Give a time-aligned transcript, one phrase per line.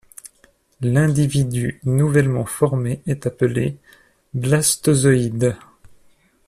[0.81, 3.77] L'individu nouvellement formé est appelé
[4.33, 5.55] blastozoïde.